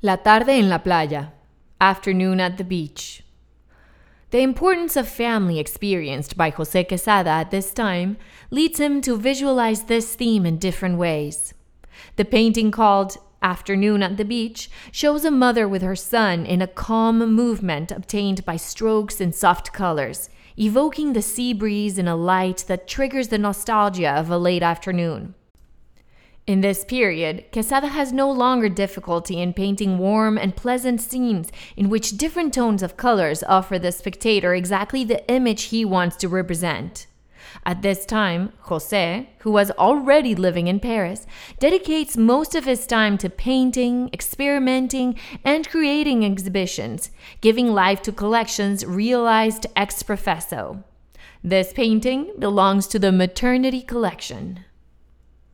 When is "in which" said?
31.76-32.16